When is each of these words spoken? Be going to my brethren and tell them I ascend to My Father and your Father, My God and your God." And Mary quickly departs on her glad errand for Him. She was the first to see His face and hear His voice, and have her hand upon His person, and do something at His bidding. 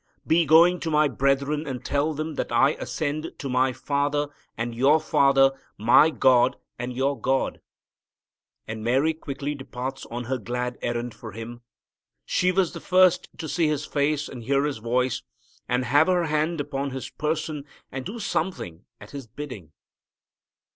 Be 0.25 0.47
going 0.47 0.79
to 0.79 0.89
my 0.89 1.07
brethren 1.07 1.67
and 1.67 1.85
tell 1.85 2.15
them 2.15 2.35
I 2.49 2.73
ascend 2.79 3.33
to 3.37 3.47
My 3.47 3.71
Father 3.71 4.29
and 4.57 4.73
your 4.73 4.99
Father, 4.99 5.51
My 5.77 6.09
God 6.09 6.55
and 6.79 6.91
your 6.91 7.15
God." 7.21 7.61
And 8.67 8.83
Mary 8.83 9.13
quickly 9.13 9.53
departs 9.53 10.07
on 10.07 10.23
her 10.23 10.39
glad 10.39 10.79
errand 10.81 11.13
for 11.13 11.33
Him. 11.33 11.61
She 12.25 12.51
was 12.51 12.73
the 12.73 12.81
first 12.81 13.29
to 13.37 13.47
see 13.47 13.67
His 13.67 13.85
face 13.85 14.27
and 14.27 14.41
hear 14.41 14.63
His 14.65 14.79
voice, 14.79 15.21
and 15.69 15.85
have 15.85 16.07
her 16.07 16.25
hand 16.25 16.59
upon 16.59 16.89
His 16.89 17.11
person, 17.11 17.63
and 17.91 18.03
do 18.03 18.17
something 18.17 18.85
at 18.99 19.11
His 19.11 19.27
bidding. 19.27 19.71